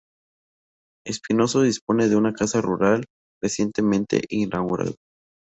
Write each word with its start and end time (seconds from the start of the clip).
Espinoso 1.05 1.61
dispone 1.61 2.09
de 2.09 2.15
una 2.15 2.33
casa 2.33 2.59
rural 2.59 3.05
recientemente 3.39 4.21
inaugurada. 4.29 4.93